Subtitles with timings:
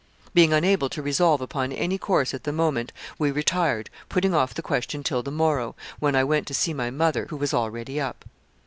[0.33, 4.63] Being unable to resolve upon any course at the moment, we retired, putting off the
[4.63, 8.25] question till the morrow, when I went to see my mother, who was already up.